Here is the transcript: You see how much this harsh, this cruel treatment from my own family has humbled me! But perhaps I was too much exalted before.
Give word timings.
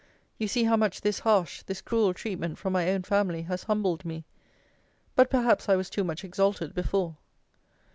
You 0.39 0.47
see 0.47 0.63
how 0.63 0.75
much 0.77 1.01
this 1.01 1.19
harsh, 1.19 1.61
this 1.61 1.79
cruel 1.79 2.11
treatment 2.15 2.57
from 2.57 2.73
my 2.73 2.89
own 2.89 3.03
family 3.03 3.43
has 3.43 3.65
humbled 3.65 4.03
me! 4.03 4.25
But 5.15 5.29
perhaps 5.29 5.69
I 5.69 5.75
was 5.75 5.91
too 5.91 6.03
much 6.03 6.23
exalted 6.23 6.73
before. 6.73 7.17